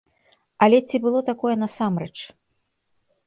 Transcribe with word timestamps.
Але 0.67 0.77
ці 0.89 0.99
было 1.05 1.19
такое 1.29 1.53
насамрэч? 1.63 2.13